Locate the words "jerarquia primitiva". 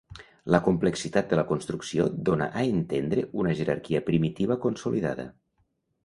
3.59-4.57